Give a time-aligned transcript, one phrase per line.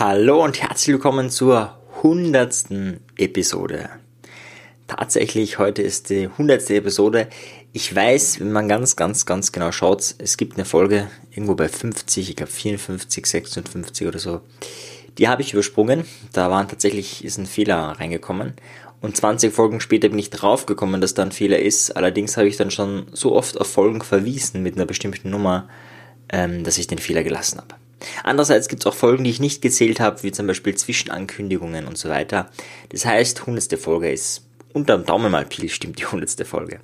[0.00, 3.90] Hallo und herzlich willkommen zur hundertsten Episode.
[4.86, 7.26] Tatsächlich, heute ist die hundertste Episode.
[7.72, 11.68] Ich weiß, wenn man ganz, ganz, ganz genau schaut, es gibt eine Folge irgendwo bei
[11.68, 14.42] 50, ich glaube 54, 56 oder so.
[15.18, 16.04] Die habe ich übersprungen.
[16.32, 18.52] Da waren tatsächlich, ist ein Fehler reingekommen.
[19.00, 21.96] Und 20 Folgen später bin ich draufgekommen, dass da ein Fehler ist.
[21.96, 25.68] Allerdings habe ich dann schon so oft auf Folgen verwiesen mit einer bestimmten Nummer,
[26.28, 27.74] ähm, dass ich den Fehler gelassen habe.
[28.24, 31.98] Andererseits gibt es auch Folgen, die ich nicht gezählt habe, wie zum Beispiel Zwischenankündigungen und
[31.98, 32.50] so weiter.
[32.90, 34.42] Das heißt, hundertste Folge ist
[34.72, 36.80] unterm Daumen mal Pi stimmt die hundertste Folge.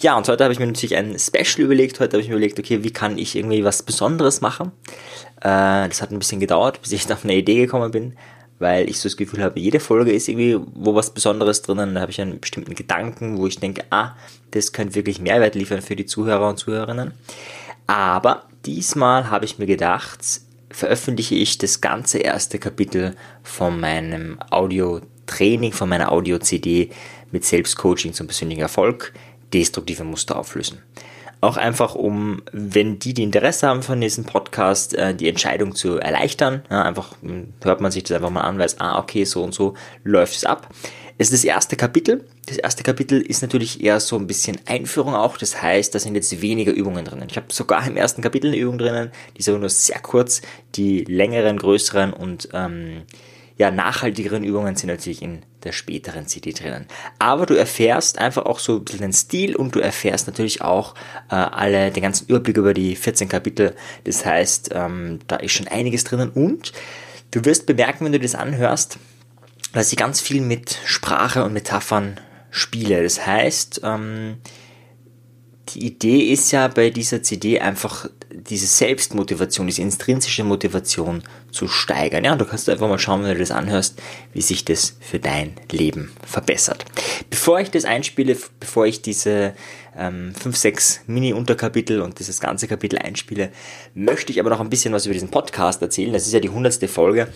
[0.00, 2.00] Ja, und heute habe ich mir natürlich ein Special überlegt.
[2.00, 4.72] Heute habe ich mir überlegt, okay, wie kann ich irgendwie was Besonderes machen?
[5.40, 8.16] Äh, das hat ein bisschen gedauert, bis ich auf eine Idee gekommen bin,
[8.58, 11.94] weil ich so das Gefühl habe, jede Folge ist irgendwie wo was Besonderes drinnen.
[11.94, 14.16] Da habe ich einen bestimmten Gedanken, wo ich denke, ah,
[14.50, 17.12] das könnte wirklich Mehrwert liefern für die Zuhörer und Zuhörerinnen.
[17.86, 20.20] Aber diesmal habe ich mir gedacht,
[20.70, 26.90] veröffentliche ich das ganze erste Kapitel von meinem Audio-Training, von meiner Audio-CD
[27.30, 29.12] mit Selbstcoaching zum persönlichen Erfolg,
[29.52, 30.82] destruktive Muster auflösen.
[31.40, 35.98] Auch einfach, um, wenn die, die Interesse haben von diesem Podcast, äh, die Entscheidung zu
[35.98, 36.62] erleichtern.
[36.68, 39.54] Ja, einfach hm, hört man sich das einfach mal an, weiß, ah, okay, so und
[39.54, 40.68] so läuft es ab.
[41.20, 42.24] Es ist das erste Kapitel.
[42.46, 45.36] Das erste Kapitel ist natürlich eher so ein bisschen Einführung auch.
[45.36, 47.26] Das heißt, da sind jetzt weniger Übungen drinnen.
[47.28, 50.42] Ich habe sogar im ersten Kapitel eine Übung drinnen, die ist aber nur sehr kurz.
[50.76, 53.02] Die längeren, größeren und ähm,
[53.56, 56.86] ja, nachhaltigeren Übungen sind natürlich in der späteren CD drinnen.
[57.18, 60.94] Aber du erfährst einfach auch so ein bisschen den Stil und du erfährst natürlich auch
[61.30, 63.74] äh, alle, den ganzen Überblick über die 14 Kapitel.
[64.04, 66.72] Das heißt, ähm, da ist schon einiges drinnen und
[67.32, 69.00] du wirst bemerken, wenn du das anhörst,
[69.72, 73.02] dass ich ganz viel mit Sprache und Metaphern spiele.
[73.02, 74.38] Das heißt, ähm,
[75.70, 82.24] die Idee ist ja bei dieser CD einfach diese Selbstmotivation, diese intrinsische Motivation zu steigern.
[82.24, 84.00] Ja, du kannst einfach mal schauen, wenn du das anhörst,
[84.32, 86.84] wie sich das für dein Leben verbessert.
[87.30, 89.54] Bevor ich das einspiele, bevor ich diese
[89.96, 93.50] ähm, 5, 6 Mini-Unterkapitel und dieses ganze Kapitel einspiele,
[93.94, 96.12] möchte ich aber noch ein bisschen was über diesen Podcast erzählen.
[96.12, 97.28] Das ist ja die hundertste Folge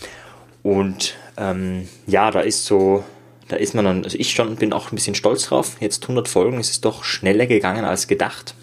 [0.63, 3.05] und ähm, ja, da ist so
[3.53, 5.77] da ist man dann, also ich schon bin auch ein bisschen stolz drauf.
[5.79, 8.55] Jetzt 100 Folgen, es ist doch schneller gegangen als gedacht.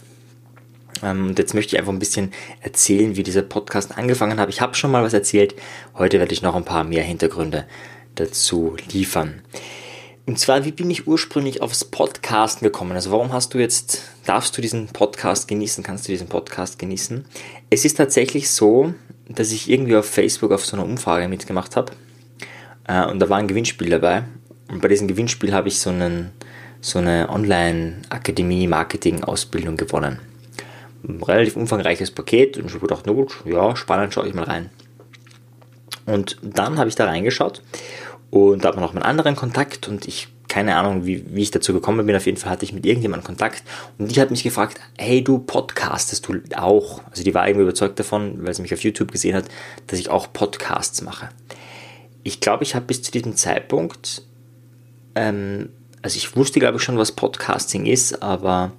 [1.03, 4.49] Ähm, und jetzt möchte ich einfach ein bisschen erzählen, wie dieser Podcast angefangen hat.
[4.49, 5.53] Ich habe schon mal was erzählt.
[5.95, 7.65] Heute werde ich noch ein paar mehr Hintergründe
[8.15, 9.43] dazu liefern.
[10.29, 12.91] Und zwar, wie bin ich ursprünglich aufs Podcasten gekommen?
[12.91, 17.25] Also warum hast du jetzt, darfst du diesen Podcast genießen, kannst du diesen Podcast genießen?
[17.71, 18.93] Es ist tatsächlich so,
[19.27, 21.93] dass ich irgendwie auf Facebook auf so einer Umfrage mitgemacht habe.
[22.87, 24.25] Äh, und da war ein Gewinnspiel dabei.
[24.67, 26.29] Und bei diesem Gewinnspiel habe ich so, einen,
[26.79, 30.19] so eine Online-Akademie-Marketing-Ausbildung gewonnen.
[31.07, 34.43] Ein relativ umfangreiches Paket und ich habe gedacht, na gut, ja, spannend, schaue ich mal
[34.43, 34.69] rein.
[36.05, 37.63] Und dann habe ich da reingeschaut
[38.29, 41.51] und da hat man noch einen anderen Kontakt und ich, keine Ahnung, wie, wie ich
[41.51, 43.63] dazu gekommen bin, auf jeden Fall hatte ich mit irgendjemandem Kontakt
[43.97, 47.01] und die hat mich gefragt, hey, du podcastest du auch?
[47.11, 49.45] Also die war irgendwie überzeugt davon, weil sie mich auf YouTube gesehen hat,
[49.87, 51.29] dass ich auch Podcasts mache.
[52.23, 54.23] Ich glaube, ich habe bis zu diesem Zeitpunkt
[55.15, 55.69] ähm,
[56.01, 58.71] also ich wusste, glaube ich, schon, was Podcasting ist, aber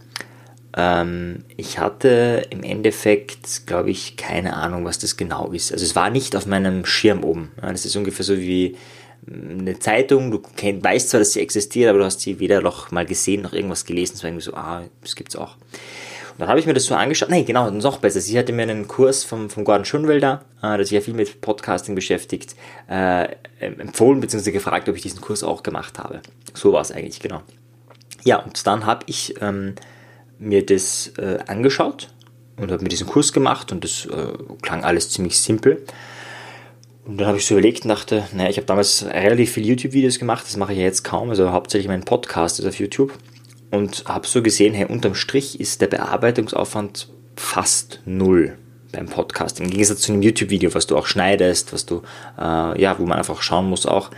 [0.76, 5.72] ähm, ich hatte im Endeffekt, glaube ich, keine Ahnung, was das genau ist.
[5.72, 7.50] Also es war nicht auf meinem Schirm oben.
[7.60, 8.76] Das ist ungefähr so wie
[9.32, 12.90] eine Zeitung, du kenn, weißt zwar, dass sie existiert, aber du hast sie weder noch
[12.90, 14.14] mal gesehen, noch irgendwas gelesen.
[14.16, 15.56] Es war irgendwie so, ah, das gibt's auch
[16.40, 17.28] dann habe ich mir das so angeschaut.
[17.28, 18.20] Nein, genau, noch besser.
[18.20, 21.40] Sie hatte mir einen Kurs vom, vom Gordon Schönwelder, äh, der sich ja viel mit
[21.40, 22.56] Podcasting beschäftigt,
[22.88, 23.28] äh,
[23.60, 24.50] empfohlen bzw.
[24.50, 26.22] gefragt, ob ich diesen Kurs auch gemacht habe.
[26.54, 27.42] So war es eigentlich, genau.
[28.24, 29.74] Ja, und dann habe ich ähm,
[30.38, 32.08] mir das äh, angeschaut
[32.56, 35.84] und habe mir diesen Kurs gemacht und das äh, klang alles ziemlich simpel.
[37.10, 40.20] Und dann habe ich so überlegt und dachte, naja, ich habe damals relativ viele YouTube-Videos
[40.20, 43.12] gemacht, das mache ich ja jetzt kaum, also hauptsächlich mein Podcast ist auf YouTube
[43.72, 48.56] und habe so gesehen, hey, unterm Strich ist der Bearbeitungsaufwand fast null
[48.92, 49.58] beim Podcast.
[49.58, 52.02] Im Gegensatz zu einem YouTube-Video, was du auch schneidest, was du,
[52.38, 54.12] äh, ja, wo man einfach schauen muss auch,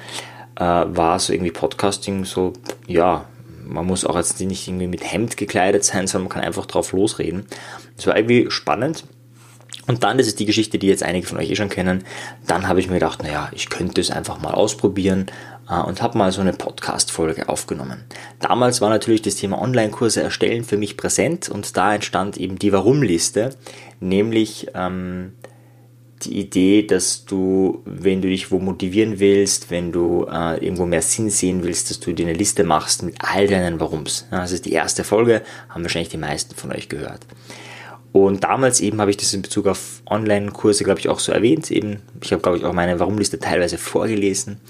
[0.56, 2.52] äh, war so irgendwie Podcasting so,
[2.86, 3.24] ja,
[3.64, 6.92] man muss auch jetzt nicht irgendwie mit Hemd gekleidet sein, sondern man kann einfach drauf
[6.92, 7.46] losreden.
[7.96, 9.04] Es war irgendwie spannend.
[9.86, 12.04] Und dann, das ist die Geschichte, die jetzt einige von euch eh schon kennen,
[12.46, 15.26] dann habe ich mir gedacht, naja, ich könnte es einfach mal ausprobieren,
[15.68, 18.04] äh, und habe mal so eine Podcast-Folge aufgenommen.
[18.40, 22.72] Damals war natürlich das Thema Online-Kurse erstellen für mich präsent und da entstand eben die
[22.72, 23.56] Warum-Liste,
[24.00, 25.32] nämlich ähm,
[26.22, 31.02] die Idee, dass du, wenn du dich wo motivieren willst, wenn du äh, irgendwo mehr
[31.02, 34.26] Sinn sehen willst, dass du dir eine Liste machst mit all deinen Warums.
[34.30, 37.26] Ja, das ist die erste Folge, haben wahrscheinlich die meisten von euch gehört.
[38.12, 41.70] Und damals eben habe ich das in Bezug auf Online-Kurse, glaube ich, auch so erwähnt.
[41.70, 44.60] Eben, ich habe, glaube ich, auch meine Warum-Liste teilweise vorgelesen.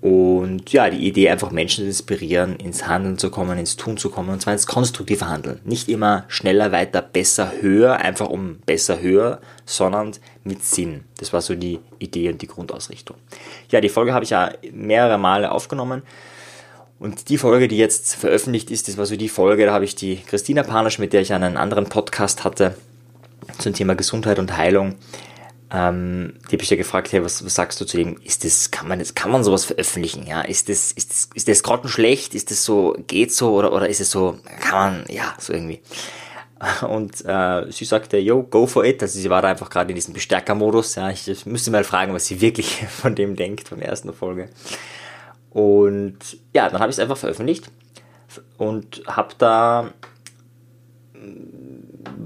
[0.00, 4.08] Und ja, die Idee, einfach Menschen zu inspirieren, ins Handeln zu kommen, ins Tun zu
[4.08, 5.60] kommen, und zwar ins konstruktive Handeln.
[5.64, 10.12] Nicht immer schneller, weiter, besser, höher, einfach um besser, höher, sondern
[10.42, 11.04] mit Sinn.
[11.18, 13.18] Das war so die Idee und die Grundausrichtung.
[13.68, 16.02] Ja, die Folge habe ich ja mehrere Male aufgenommen.
[17.00, 19.96] Und die Folge, die jetzt veröffentlicht ist, das war so die Folge, da habe ich
[19.96, 22.76] die Christina Panisch, mit der ich einen anderen Podcast hatte,
[23.58, 24.96] zum Thema Gesundheit und Heilung,
[25.72, 28.18] ähm, die habe ich ja gefragt, hey, was, was sagst du zu dem?
[28.22, 30.26] Ist das, kann man das, kann man sowas veröffentlichen?
[30.26, 32.34] Ja, ist das, ist das, ist das grottenschlecht?
[32.34, 35.80] Ist das so, geht so oder, oder ist es so, kann man, ja, so irgendwie.
[36.86, 39.00] Und äh, sie sagte, yo, go for it.
[39.00, 40.96] Also sie war da einfach gerade in diesem Bestärkermodus.
[40.96, 44.12] Ja, ich, ich müsste mal fragen, was sie wirklich von dem denkt, von der ersten
[44.12, 44.50] Folge.
[45.50, 46.18] Und
[46.54, 47.70] ja, dann habe ich es einfach veröffentlicht
[48.56, 49.92] und habe da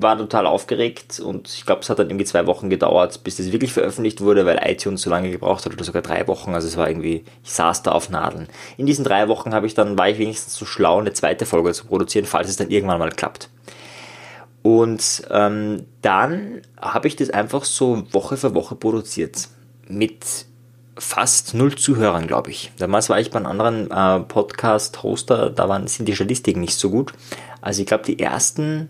[0.00, 3.52] war total aufgeregt und ich glaube, es hat dann irgendwie zwei Wochen gedauert, bis das
[3.52, 6.54] wirklich veröffentlicht wurde, weil iTunes so lange gebraucht hat oder sogar drei Wochen.
[6.54, 8.48] Also es war irgendwie, ich saß da auf Nadeln.
[8.76, 11.72] In diesen drei Wochen habe ich dann, war ich wenigstens so schlau, eine zweite Folge
[11.72, 13.48] zu produzieren, falls es dann irgendwann mal klappt.
[14.62, 19.48] Und ähm, dann habe ich das einfach so Woche für Woche produziert.
[19.88, 20.46] Mit
[20.96, 22.72] fast null Zuhörern, glaube ich.
[22.78, 26.90] Damals war ich bei einem anderen äh, Podcast-Hoster, da waren, sind die Statistiken nicht so
[26.90, 27.12] gut.
[27.60, 28.88] Also ich glaube, die ersten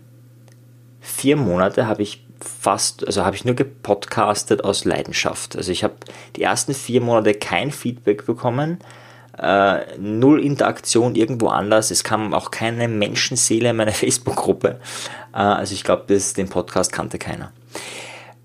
[0.99, 5.55] vier Monate habe ich fast, also habe ich nur gepodcastet aus Leidenschaft.
[5.55, 5.95] Also ich habe
[6.35, 8.79] die ersten vier Monate kein Feedback bekommen,
[9.37, 11.91] äh, null Interaktion irgendwo anders.
[11.91, 14.79] Es kam auch keine Menschenseele in meiner Facebook-Gruppe.
[15.33, 17.51] Äh, also ich glaube, den Podcast kannte keiner.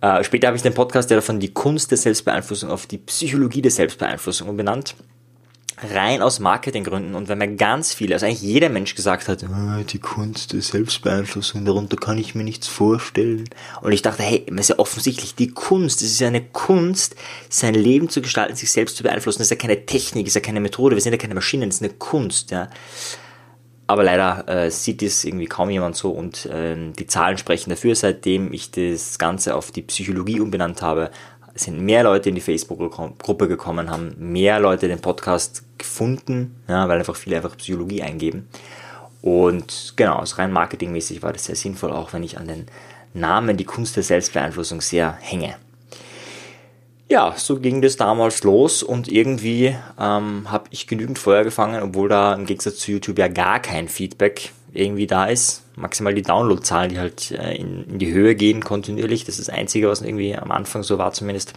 [0.00, 3.62] Äh, später habe ich den Podcast ja von die Kunst der Selbstbeeinflussung auf die Psychologie
[3.62, 4.94] der Selbstbeeinflussung umbenannt.
[5.82, 9.82] Rein aus Marketinggründen und wenn mir ganz viele, also eigentlich jeder Mensch gesagt hat, oh,
[9.82, 13.48] die Kunst der Selbstbeeinflussung, darunter kann ich mir nichts vorstellen.
[13.80, 17.16] Und ich dachte, hey, das ist ja offensichtlich die Kunst, es ist ja eine Kunst,
[17.48, 19.38] sein Leben zu gestalten, sich selbst zu beeinflussen.
[19.38, 21.70] Das ist ja keine Technik, das ist ja keine Methode, wir sind ja keine Maschinen,
[21.70, 22.68] das ist eine Kunst, ja.
[23.90, 27.96] Aber leider äh, sieht es irgendwie kaum jemand so und äh, die Zahlen sprechen dafür.
[27.96, 31.10] Seitdem ich das Ganze auf die Psychologie umbenannt habe,
[31.56, 37.00] sind mehr Leute in die Facebook-Gruppe gekommen, haben mehr Leute den Podcast gefunden, ja, weil
[37.00, 38.48] einfach viele einfach Psychologie eingeben.
[39.22, 42.66] Und genau, aus rein marketingmäßig war das sehr sinnvoll, auch wenn ich an den
[43.12, 45.56] Namen die Kunst der Selbstbeeinflussung sehr hänge
[47.10, 52.08] ja, so ging das damals los und irgendwie ähm, habe ich genügend Feuer gefangen, obwohl
[52.08, 55.64] da im Gegensatz zu YouTube ja gar kein Feedback irgendwie da ist.
[55.74, 59.24] Maximal die Downloadzahlen, die halt äh, in, in, die Höhe gehen kontinuierlich.
[59.24, 61.54] Das ist das Einzige, was irgendwie am Anfang so war zumindest.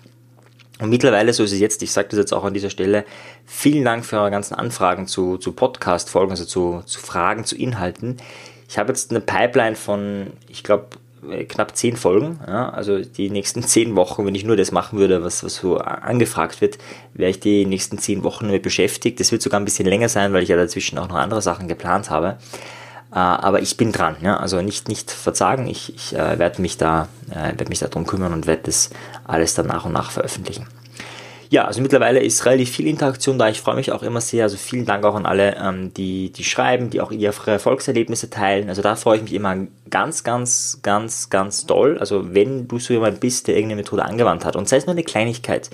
[0.80, 3.06] Und mittlerweile, so ist es jetzt, ich sage das jetzt auch an dieser Stelle,
[3.46, 8.18] vielen Dank für eure ganzen Anfragen zu, zu Podcast-Folgen, also zu, zu Fragen, zu Inhalten.
[8.68, 10.88] Ich habe jetzt eine Pipeline von, ich glaube,
[11.48, 12.40] knapp zehn Folgen.
[12.48, 15.78] Ja, also die nächsten zehn Wochen, wenn ich nur das machen würde, was, was so
[15.78, 16.78] angefragt wird,
[17.14, 19.20] wäre ich die nächsten zehn Wochen damit beschäftigt.
[19.20, 21.68] Das wird sogar ein bisschen länger sein, weil ich ja dazwischen auch noch andere Sachen
[21.68, 22.38] geplant habe.
[23.12, 24.38] Äh, aber ich bin dran, ja?
[24.38, 25.68] also nicht, nicht verzagen.
[25.68, 28.90] Ich, ich äh, werde mich da, äh, werde mich darum kümmern und werde das
[29.24, 30.68] alles dann nach und nach veröffentlichen
[31.54, 33.48] ja, also mittlerweile ist relativ viel Interaktion da.
[33.48, 34.46] Ich freue mich auch immer sehr.
[34.46, 38.70] Also vielen Dank auch an alle, ähm, die, die schreiben, die auch ihre Erfolgserlebnisse teilen.
[38.70, 42.00] Also da freue ich mich immer ganz, ganz, ganz, ganz doll.
[42.00, 44.96] Also wenn du so jemand bist, der irgendeine Methode angewandt hat und sei es nur
[44.96, 45.70] eine Kleinigkeit,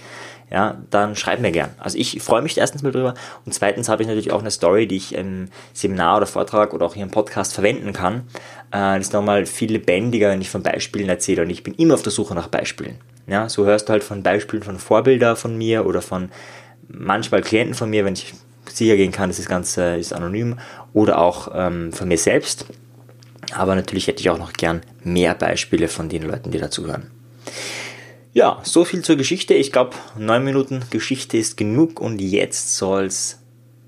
[0.51, 1.69] ja, dann schreib mir gern.
[1.77, 3.13] Also ich freue mich erstens mal drüber
[3.45, 6.85] und zweitens habe ich natürlich auch eine Story, die ich im Seminar oder Vortrag oder
[6.85, 8.27] auch hier im Podcast verwenden kann.
[8.71, 11.93] Äh, das ist nochmal viel lebendiger, wenn ich von Beispielen erzähle und ich bin immer
[11.93, 12.95] auf der Suche nach Beispielen.
[13.27, 16.29] Ja, so hörst du halt von Beispielen von Vorbilder von mir oder von
[16.87, 18.33] manchmal Klienten von mir, wenn ich
[18.67, 20.57] sicher gehen kann, dass das Ganze ist anonym
[20.93, 22.65] oder auch ähm, von mir selbst.
[23.53, 27.11] Aber natürlich hätte ich auch noch gern mehr Beispiele von den Leuten, die dazuhören.
[28.33, 29.55] Ja, so viel zur Geschichte.
[29.55, 33.39] Ich glaube, neun Minuten Geschichte ist genug und jetzt soll es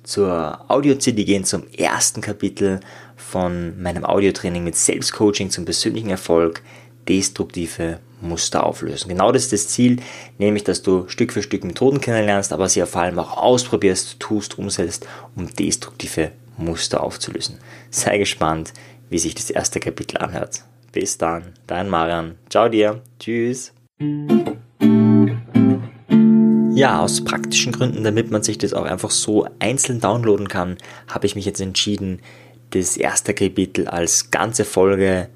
[0.03, 2.79] zur Audio-CD gehen, zum ersten Kapitel
[3.15, 6.63] von meinem Audiotraining mit Selbstcoaching zum persönlichen Erfolg,
[7.07, 9.10] destruktive Muster auflösen.
[9.10, 9.98] Genau das ist das Ziel,
[10.38, 14.57] nämlich dass du Stück für Stück Methoden kennenlernst, aber sie vor allem auch ausprobierst, tust,
[14.57, 17.57] umsetzt, um destruktive Muster aufzulösen.
[17.89, 18.74] Sei gespannt,
[19.10, 20.63] wie sich das erste Kapitel anhört.
[20.91, 22.36] Bis dann, dein Marian.
[22.50, 23.01] Ciao dir.
[23.19, 23.74] Tschüss.
[26.74, 30.77] Ja, aus praktischen Gründen, damit man sich das auch einfach so einzeln downloaden kann,
[31.08, 32.22] habe ich mich jetzt entschieden,
[32.72, 35.29] das erste Kapitel als ganze Folge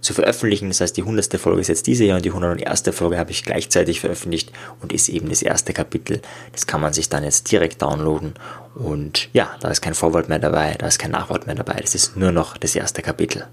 [0.00, 0.68] zu veröffentlichen.
[0.68, 1.38] Das heißt, die 100.
[1.40, 2.82] Folge ist jetzt diese Jahr und die 101.
[2.92, 6.20] Folge habe ich gleichzeitig veröffentlicht und ist eben das erste Kapitel.
[6.52, 8.34] Das kann man sich dann jetzt direkt downloaden
[8.74, 11.78] und ja, da ist kein Vorwort mehr dabei, da ist kein Nachwort mehr dabei.
[11.80, 13.46] Das ist nur noch das erste Kapitel.